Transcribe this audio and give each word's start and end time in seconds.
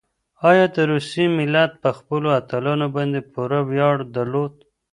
ایا 0.49 0.65
د 0.75 0.77
روسیې 0.91 1.25
ملت 1.37 1.71
په 1.83 1.89
خپلو 1.97 2.27
اتلانو 2.39 2.87
باندې 2.95 3.19
پوره 3.31 3.59
ویاړ 3.69 3.95
درلود؟ 4.15 4.53